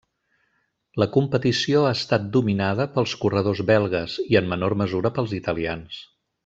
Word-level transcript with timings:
La 1.03 1.07
competició 1.17 1.83
ha 1.89 1.93
estat 1.99 2.25
dominada 2.39 2.89
pels 2.97 3.15
corredors 3.25 3.63
belgues 3.71 4.19
i 4.35 4.43
en 4.43 4.53
menor 4.55 4.79
mesura 4.85 5.17
pels 5.21 5.41
italians. 5.43 6.05